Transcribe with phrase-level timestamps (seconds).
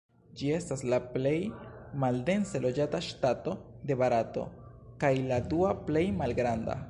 [0.39, 1.33] Ĝi estas la plej
[2.03, 3.55] maldense loĝata ŝtato
[3.91, 4.47] de Barato,
[5.05, 6.79] kaj la dua plej malgranda.